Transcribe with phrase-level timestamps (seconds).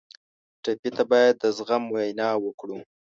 [0.63, 2.77] ټپي ته باید د زغم وینا وکړو.